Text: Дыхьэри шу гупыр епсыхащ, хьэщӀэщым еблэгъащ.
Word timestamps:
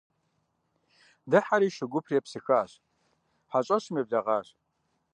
Дыхьэри 1.29 1.69
шу 1.75 1.85
гупыр 1.91 2.13
епсыхащ, 2.19 2.71
хьэщӀэщым 3.49 3.95
еблэгъащ. 4.01 4.47